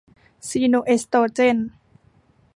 [0.49, 1.57] ซีโนเอสโตรเจน